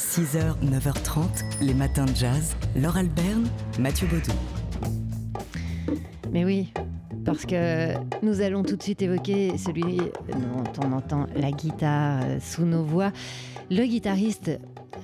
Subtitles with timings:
[0.00, 2.56] 6h, 9h30, les matins de jazz.
[2.74, 3.46] Laure Alberne,
[3.78, 4.32] Mathieu Baudou.
[6.32, 6.72] Mais oui,
[7.26, 7.92] parce que
[8.24, 13.12] nous allons tout de suite évoquer celui dont on entend la guitare sous nos voix,
[13.70, 14.50] le guitariste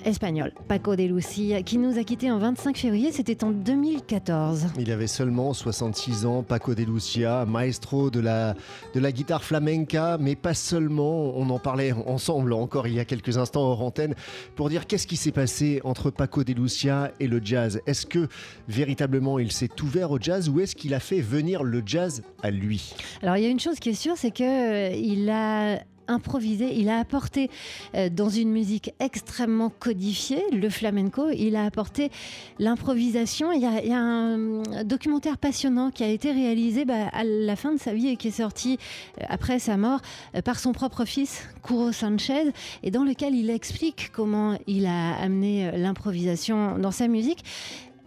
[0.04, 4.66] espagnol, Paco de Lucia, qui nous a quittés en 25 février, c'était en 2014.
[4.78, 8.54] Il avait seulement 66 ans, Paco de Lucia, maestro de la,
[8.94, 13.04] de la guitare flamenca, mais pas seulement, on en parlait ensemble encore il y a
[13.04, 14.14] quelques instants hors antenne,
[14.56, 17.80] pour dire qu'est-ce qui s'est passé entre Paco de Lucia et le jazz.
[17.86, 18.28] Est-ce que
[18.68, 22.50] véritablement il s'est ouvert au jazz ou est-ce qu'il a fait venir le jazz à
[22.50, 22.94] lui?
[23.22, 26.88] Alors il y a une chose qui est sûre, c'est qu'il euh, a improvisé, il
[26.88, 27.50] a apporté
[27.94, 32.10] euh, dans une musique extrêmement codifiée, le flamenco, il a apporté
[32.58, 33.52] l'improvisation.
[33.52, 37.78] Il, y a un documentaire passionnant qui a été réalisé bah, à la fin de
[37.78, 38.78] sa vie et qui est sorti
[39.20, 40.00] euh, après sa mort
[40.34, 45.16] euh, par son propre fils, Curo Sanchez, et dans lequel il explique comment il a
[45.16, 47.44] amené l'improvisation dans sa musique.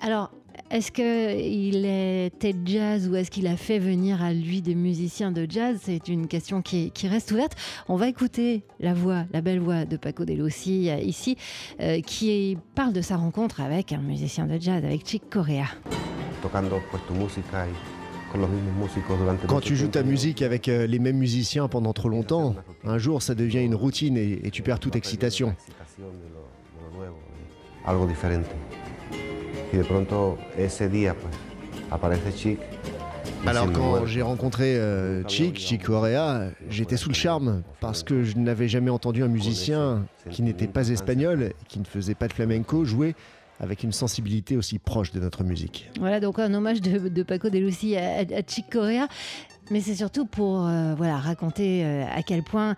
[0.02, 0.32] Alors,
[0.70, 5.46] est-ce qu'il était jazz ou est-ce qu'il a fait venir à lui des musiciens de
[5.50, 5.80] jazz?
[5.84, 7.54] C'est une question qui, reste ouverte.
[7.88, 11.38] On va écouter la voix, la belle voix de Paco de Lucia euh, ici,
[11.82, 15.66] euh, qui parle de sa rencontre avec un musicien de jazz, avec Chick Corea.
[19.48, 23.22] Quand tu joues ta musique avec euh, les mêmes musiciens pendant trop longtemps, un jour
[23.22, 25.56] ça devient une routine et, et tu perds toute excitation.
[27.86, 28.44] Algo différent.
[29.72, 31.34] Et de pronto, ese día, pues,
[31.92, 32.60] aparece Chic.
[33.46, 38.38] Alors quand j'ai rencontré euh, Chic, Chic Corea, j'étais sous le charme parce que je
[38.38, 42.84] n'avais jamais entendu un musicien qui n'était pas espagnol, qui ne faisait pas de flamenco
[42.84, 43.16] jouer
[43.60, 45.90] avec une sensibilité aussi proche de notre musique.
[46.00, 49.08] Voilà donc un hommage de, Paco de Lucie à, Chic Corea,
[49.72, 52.76] mais c'est surtout pour euh, voilà raconter euh, à quel point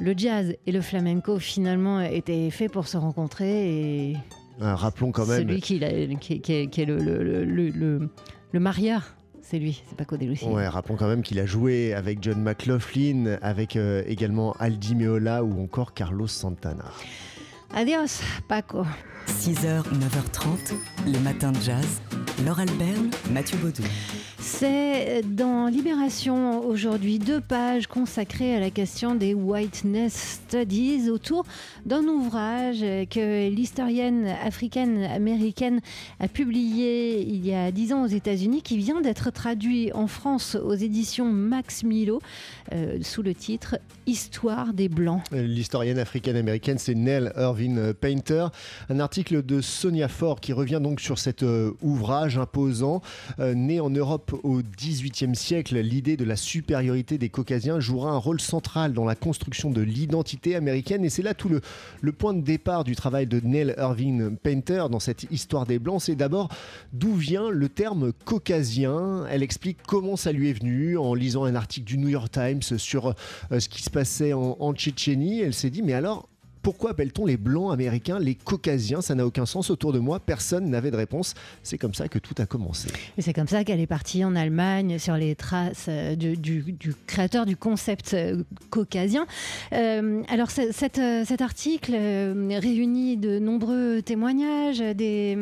[0.00, 4.16] le jazz et le flamenco finalement étaient faits pour se rencontrer et
[4.60, 5.48] rappelons quand même.
[5.48, 6.96] Celui qui, est le,
[7.44, 8.10] le,
[8.52, 9.14] le, marieur.
[9.40, 10.48] C'est lui, c'est Paco de Lucia.
[10.48, 15.42] Ouais, rappelons quand même qu'il a joué avec John McLaughlin, avec euh, également Aldi Meola
[15.42, 16.84] ou encore Carlos Santana.
[17.74, 18.84] Adios, Paco.
[19.26, 20.74] 6h, 9h30,
[21.06, 22.02] les matins de jazz.
[22.44, 23.82] Laure Alberne, Mathieu Baudou.
[24.42, 31.44] C'est dans Libération aujourd'hui deux pages consacrées à la question des whiteness studies autour
[31.86, 35.80] d'un ouvrage que l'historienne africaine américaine
[36.18, 40.56] a publié il y a dix ans aux États-Unis qui vient d'être traduit en France
[40.56, 42.20] aux éditions Max Milo
[42.72, 45.22] euh, sous le titre Histoire des Blancs.
[45.30, 48.48] L'historienne africaine américaine c'est Nell Irving Painter,
[48.88, 53.02] un article de Sonia Ford qui revient donc sur cet euh, ouvrage imposant
[53.38, 58.16] euh, né en Europe au XVIIIe siècle, l'idée de la supériorité des Caucasiens jouera un
[58.16, 61.04] rôle central dans la construction de l'identité américaine.
[61.04, 61.60] Et c'est là tout le,
[62.00, 66.02] le, point de départ du travail de Neil Irving Painter dans cette histoire des Blancs.
[66.02, 66.48] C'est d'abord
[66.92, 69.26] d'où vient le terme caucasien.
[69.30, 72.62] Elle explique comment ça lui est venu en lisant un article du New York Times
[72.62, 73.14] sur
[73.52, 75.40] euh, ce qui se passait en, en Tchétchénie.
[75.40, 76.28] Elle s'est dit, mais alors,
[76.62, 79.02] pourquoi appelle-t-on les blancs américains les caucasiens?
[79.02, 79.70] Ça n'a aucun sens.
[79.70, 81.34] Autour de moi, personne n'avait de réponse.
[81.62, 82.88] C'est comme ça que tout a commencé.
[83.18, 86.74] Et c'est comme ça qu'elle est partie en Allemagne sur les traces euh, du,
[87.06, 89.26] créateur du concept euh, caucasien.
[89.72, 90.98] Euh, alors cet,
[91.40, 95.36] article réunit de nombreux témoignages, des,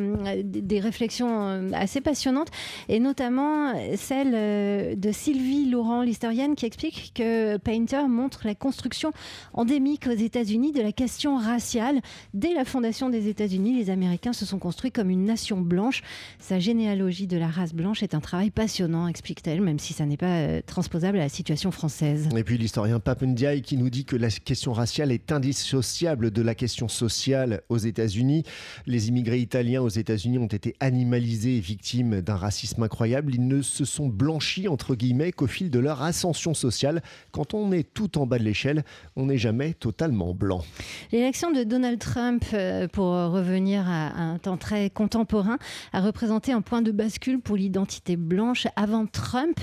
[0.45, 2.49] des réflexions assez passionnantes,
[2.89, 9.13] et notamment celle de Sylvie Laurent, l'historienne, qui explique que Painter montre la construction
[9.53, 12.01] endémique aux États-Unis de la question raciale.
[12.35, 16.03] Dès la fondation des États-Unis, les Américains se sont construits comme une nation blanche.
[16.39, 20.17] Sa généalogie de la race blanche est un travail passionnant, explique-t-elle, même si ça n'est
[20.17, 22.29] pas euh, transposable à la situation française.
[22.37, 26.55] Et puis l'historien Papendiaï qui nous dit que la question raciale est indissociable de la
[26.55, 28.45] question sociale aux États-Unis.
[28.87, 33.35] Les immigrés italiens aux États-Unis ont été animalisés et victimes d'un racisme incroyable.
[33.35, 37.03] Ils ne se sont blanchis, entre guillemets, qu'au fil de leur ascension sociale.
[37.33, 38.85] Quand on est tout en bas de l'échelle,
[39.17, 40.65] on n'est jamais totalement blanc.
[41.13, 45.59] L'élection de Donald Trump, euh, pour revenir à un temps très contemporain,
[45.93, 48.67] a représenté un point de bascule pour l'identité blanche.
[48.77, 49.59] Avant Trump,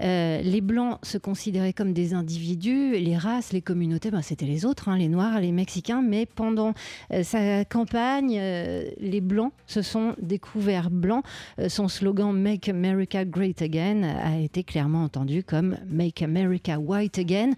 [0.00, 4.64] euh, les blancs se considéraient comme des individus, les races, les communautés, ben, c'était les
[4.64, 6.02] autres, hein, les noirs, les mexicains.
[6.02, 6.74] Mais pendant
[7.12, 11.24] euh, sa campagne, les blancs se sont découverts blancs.
[11.68, 17.50] son slogan Make America Great Again a été clairement entendu comme Make America White Again.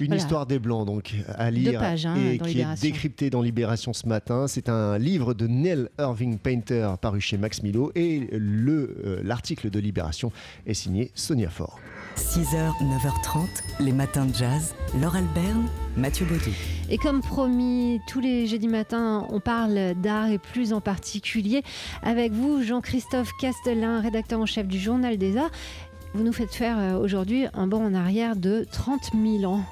[0.00, 2.88] Une histoire des blancs, donc à lire pages, hein, et qui est Libération.
[2.88, 4.46] décrypté dans Libération ce matin.
[4.48, 9.70] C'est un livre de Neil Irving Painter paru chez Max Milo et le, euh, l'article
[9.70, 10.32] de Libération
[10.66, 11.78] est signé Sonia Faure.
[12.16, 13.46] 6h, 9h30,
[13.80, 14.74] les matins de jazz.
[15.00, 15.66] Laure Alberne,
[15.96, 16.50] Mathieu Baudou.
[16.90, 21.62] Et comme promis, tous les jeudis matins, on parle d'art et plus en particulier
[22.02, 25.50] avec vous, Jean-Christophe Castelin, rédacteur en chef du Journal des Arts.
[26.14, 29.64] Vous nous faites faire euh, aujourd'hui un bond en arrière de 30 000 ans.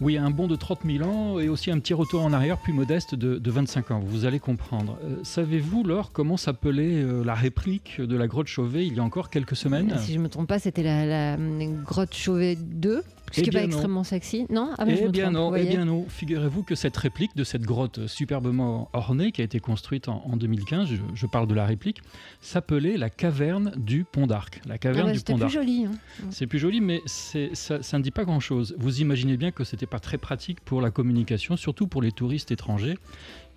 [0.00, 2.72] Oui, un bond de 30 000 ans et aussi un petit retour en arrière plus
[2.72, 4.00] modeste de, de 25 ans.
[4.02, 4.96] Vous allez comprendre.
[5.04, 9.02] Euh, Savez-vous, Laure, comment s'appelait euh, la réplique de la grotte Chauvet il y a
[9.02, 9.94] encore quelques semaines?
[9.98, 13.02] Si je ne me trompe pas, c'était la, la, hum, grotte Chauvet 2.
[13.30, 13.66] Ce qui n'est pas non.
[13.66, 14.46] extrêmement sexy.
[14.50, 14.70] Non?
[14.78, 16.06] Ah, ben, Eh bien non, eh bien non.
[16.08, 20.36] Figurez-vous que cette réplique de cette grotte superbement ornée qui a été construite en, en
[20.36, 22.00] 2015, je, je parle de la réplique,
[22.40, 24.60] s'appelait la caverne du Pont d'Arc.
[24.66, 25.52] La Ah caverne ouais, du Pont plus d'Arc.
[25.52, 25.84] joli.
[25.86, 25.90] hein.
[26.30, 28.74] C'est plus joli, mais c'est- ça, ça ne dit pas grand-chose.
[28.78, 32.50] Vous imaginez bien que c'était pas très pratique pour la communication, surtout pour les touristes
[32.50, 32.96] étrangers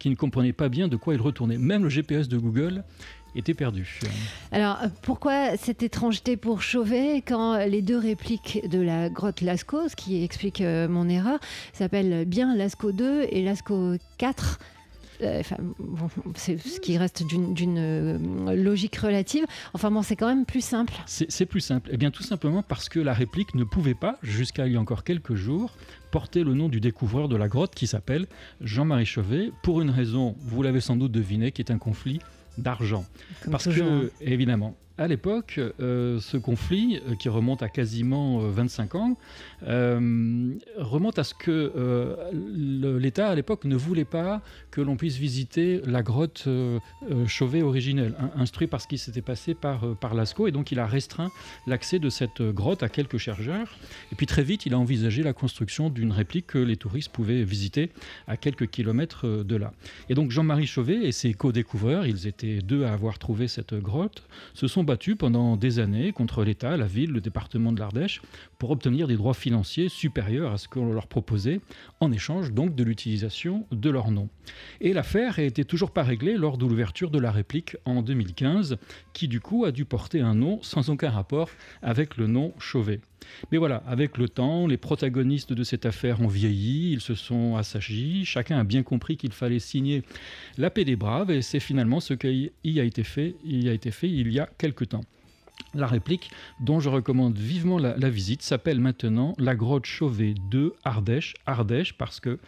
[0.04, 1.58] qui ne comprenaient pas bien de quoi ils retournaient.
[1.58, 2.84] Même le GPS de Google
[3.38, 4.02] était perdu.
[4.52, 9.96] Alors, pourquoi cette étrangeté pour Chauvet quand les deux répliques de la grotte Lascaux, ce
[9.96, 11.40] qui explique euh, mon erreur,
[11.72, 14.83] s'appellent bien Lascaux 2 et Lascaux 4 Euh,
[15.40, 19.46] Enfin, bon, c'est ce qui reste d'une euh, logique relative.
[19.74, 20.94] Enfin bon, c'est quand même plus simple.
[21.06, 21.90] C'est plus simple.
[21.92, 24.80] Eh bien, tout simplement parce que la réplique ne pouvait pas, jusqu'à il y a
[24.80, 25.76] encore quelques jours,
[26.12, 28.28] porter le nom du découvreur de la grotte qui s'appelle
[28.62, 32.20] Jean-Marie Chauvet, pour une raison, vous l'avez sans doute deviné, qui est un conflit
[32.58, 33.06] d'argent.
[33.50, 34.02] Parce toujours, hein.
[34.20, 39.18] que, évidemment, à l'époque, euh, ce conflit, euh, qui remonte à quasiment euh, 25 ans,
[39.68, 41.72] euh, remonte à ce que
[43.00, 46.48] l'État, à l'époque, ne voulait pas que l'on puisse visiter la grotte
[47.28, 50.80] Chauvet originelle, hein, instruit par ce qui s'était passé par, par Lascaux, et donc il
[50.80, 51.32] a restreint
[51.66, 53.76] l'accès de cette grotte à quelques chercheurs.
[54.12, 57.44] Et puis très vite, il a envisagé la construction d'une réplique que les touristes pouvaient
[57.44, 57.92] visiter
[58.28, 59.74] à quelques kilomètres de là.
[60.10, 64.24] Et donc Jean-Marie Chauvet et ses co-découvreurs, ils étaient deux à avoir trouvé cette grotte,
[64.54, 68.22] se sont battus pendant des années contre l'État, la ville, le département de l'Ardèche,
[68.58, 71.60] pour obtenir des droits financiers supérieurs à ce qu'on leur proposait,
[72.00, 74.30] en échange donc de l'utilisation de leur nom.
[74.82, 78.78] Et l'affaire n'était toujours pas réglée lors de l'ouverture de la réplique en 2015,
[79.14, 81.50] qui du coup a dû porter un nom sans aucun rapport
[81.82, 83.02] avec le nom Chauvet.
[83.52, 87.56] Mais voilà, avec le temps, les protagonistes de cette affaire ont vieilli, ils se sont
[87.56, 90.04] assagis, chacun a bien compris qu'il fallait signer
[90.58, 94.10] la paix des braves, et c'est finalement ce qui a été fait, a été fait
[94.10, 95.04] il y a quelque temps.
[95.76, 96.32] La réplique,
[96.62, 101.34] dont je recommande vivement la, la visite, s'appelle maintenant la grotte Chauvet 2 Ardèche.
[101.46, 102.40] Ardèche parce que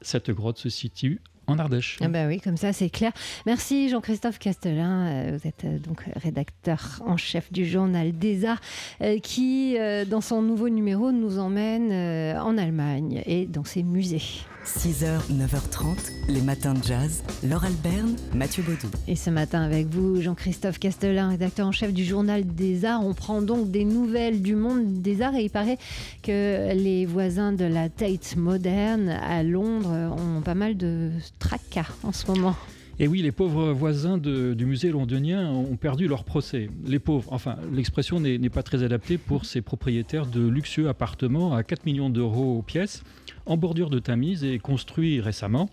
[0.00, 1.98] cette grotte se situe en Ardèche.
[2.00, 3.12] Ah bah oui, comme ça c'est clair.
[3.46, 8.60] Merci Jean-Christophe Castelin, euh, vous êtes euh, donc rédacteur en chef du journal des Arts,
[9.00, 9.76] euh, qui
[10.08, 11.92] dans son nouveau numéro nous emmène
[12.38, 14.22] en Allemagne et dans ses musées.
[14.64, 17.22] 6h, 9h30, les matins de jazz.
[17.42, 18.90] Laure Alberne, Mathieu Baudou.
[19.06, 23.14] Et ce matin avec vous, Jean-Christophe Castelin, rédacteur en chef du journal des Arts, on
[23.14, 25.78] prend donc des nouvelles du monde des arts et il paraît
[26.22, 32.12] que les voisins de la Tate moderne à Londres ont pas mal de tracas en
[32.12, 32.56] ce moment.
[33.00, 36.68] Et oui, les pauvres voisins de- du musée londonien ont perdu leur procès.
[36.84, 41.54] Les pauvres, enfin, l'expression n'est n'est pas très adaptée pour ces propriétaires de luxueux appartements
[41.54, 43.04] à 4 millions d'euros pièce,
[43.46, 45.70] en bordure de Tamise et construits récemment,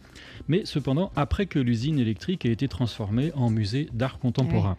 [0.47, 4.77] mais cependant après que l'usine électrique ait été transformée en musée d'art contemporain.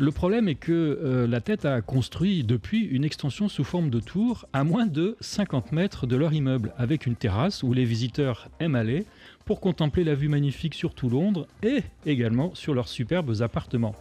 [0.00, 4.00] Le problème est que euh, la tête a construit depuis une extension sous forme de
[4.00, 8.48] tour à moins de 50 mètres de leur immeuble, avec une terrasse où les visiteurs
[8.60, 9.04] aiment aller
[9.44, 13.94] pour contempler la vue magnifique sur tout Londres et également sur leurs superbes appartements.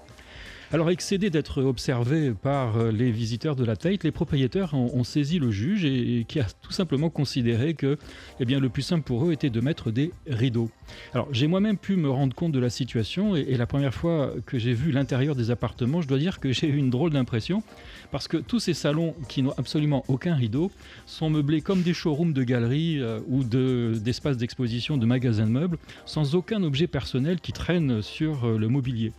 [0.72, 5.40] Alors, excédés d'être observés par euh, les visiteurs de la Tate, les propriétaires ont, saisi
[5.40, 7.98] le juge et, qui a tout simplement considéré que
[8.40, 10.70] eh bien, le plus simple pour eux était de mettre des rideaux.
[11.16, 14.60] Alors, j'ai moi-même pu me rendre compte de la situation et, la première fois que
[14.60, 17.64] j'ai vu l'intérieur des appartements, je dois dire que j'ai eu une drôle d'impression
[18.12, 20.72] parce que tous ces salons qui n'ont absolument aucun rideau
[21.08, 25.52] sont meublés comme des showrooms de galeries euh, ou de- d'espaces d'exposition de magasins de
[25.52, 29.14] meubles sans aucun objet personnel qui traîne sur euh, le mobilier.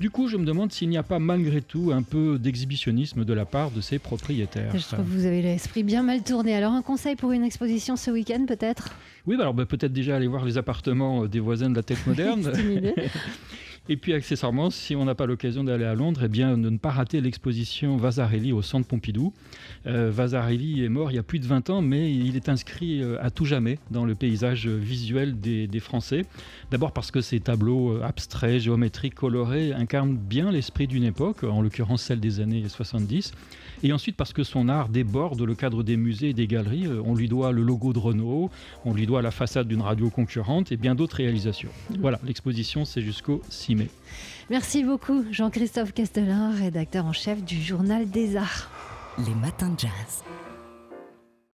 [0.00, 3.34] Du coup, je me demande s'il n'y a pas malgré tout un peu d'exhibitionnisme de
[3.34, 4.72] la part de ces propriétaires.
[4.74, 6.54] Je trouve que vous avez l'esprit bien mal tourné.
[6.54, 8.94] Alors un conseil pour une exposition ce week-end peut-être?
[9.26, 11.82] Oui, bah alors bah, peut-être déjà aller voir les appartements euh, des voisins de la
[11.82, 12.50] tête moderne.
[13.92, 16.78] Et puis accessoirement, si on n'a pas l'occasion d'aller à Londres, eh bien de ne
[16.78, 19.32] pas rater l'exposition Vasarely au Centre Pompidou.
[19.88, 23.02] Euh, Vasarely est mort il y a plus de 20 ans, mais il est inscrit
[23.02, 26.24] euh, à tout jamais dans le paysage visuel des, Français.
[26.70, 31.60] D'abord parce que ses tableaux euh, abstraits, géométriques, colorés incarnent bien l'esprit d'une époque, en
[31.60, 33.32] l'occurrence celle des années 70.
[33.82, 36.86] Et ensuite parce que son art déborde le cadre des musées et des galeries.
[36.86, 38.50] Euh, on lui doit le logo de Renault,
[38.84, 41.70] on lui doit la façade d'une radio concurrente et bien d'autres réalisations.
[41.98, 43.79] Voilà, l'exposition c'est jusqu'au 6 mai.
[44.50, 48.70] Merci beaucoup Jean-Christophe Castelin, rédacteur en chef du journal des arts.
[49.18, 50.24] Les matins de jazz.